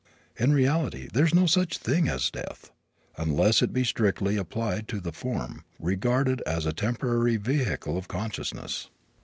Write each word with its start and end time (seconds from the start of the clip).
In 0.35 0.51
reality 0.51 1.09
there 1.13 1.25
is 1.25 1.35
no 1.35 1.45
such 1.45 1.77
thing 1.77 2.07
as 2.07 2.31
death, 2.31 2.71
unless 3.19 3.61
it 3.61 3.71
be 3.71 3.83
strictly 3.83 4.35
applied 4.35 4.87
to 4.87 4.99
the 4.99 5.11
form, 5.11 5.63
regarded 5.77 6.41
as 6.47 6.65
a 6.65 6.73
temporary 6.73 7.37
vehicle 7.37 7.99
of 7.99 8.07
consciousness. 8.07 8.89